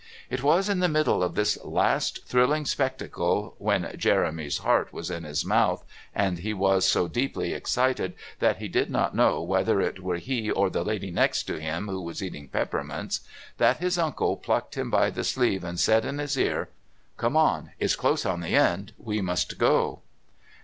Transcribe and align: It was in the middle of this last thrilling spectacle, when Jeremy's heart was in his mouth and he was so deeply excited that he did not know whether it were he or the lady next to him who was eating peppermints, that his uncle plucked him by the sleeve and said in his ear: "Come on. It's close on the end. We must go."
It 0.31 0.41
was 0.41 0.67
in 0.67 0.79
the 0.79 0.89
middle 0.89 1.21
of 1.21 1.35
this 1.35 1.63
last 1.63 2.25
thrilling 2.25 2.65
spectacle, 2.65 3.53
when 3.59 3.93
Jeremy's 3.99 4.57
heart 4.57 4.91
was 4.91 5.11
in 5.11 5.23
his 5.25 5.45
mouth 5.45 5.85
and 6.15 6.39
he 6.39 6.55
was 6.55 6.87
so 6.89 7.07
deeply 7.07 7.53
excited 7.53 8.15
that 8.39 8.57
he 8.57 8.67
did 8.67 8.89
not 8.89 9.13
know 9.15 9.43
whether 9.43 9.79
it 9.79 10.01
were 10.01 10.15
he 10.17 10.49
or 10.49 10.71
the 10.71 10.83
lady 10.83 11.11
next 11.11 11.43
to 11.43 11.61
him 11.61 11.87
who 11.87 12.01
was 12.01 12.23
eating 12.23 12.47
peppermints, 12.47 13.19
that 13.59 13.77
his 13.77 13.99
uncle 13.99 14.37
plucked 14.37 14.73
him 14.73 14.89
by 14.89 15.11
the 15.11 15.23
sleeve 15.23 15.63
and 15.63 15.79
said 15.79 16.03
in 16.03 16.17
his 16.17 16.35
ear: 16.35 16.69
"Come 17.17 17.37
on. 17.37 17.69
It's 17.77 17.95
close 17.95 18.25
on 18.25 18.39
the 18.41 18.55
end. 18.55 18.93
We 18.97 19.21
must 19.21 19.59
go." 19.59 19.99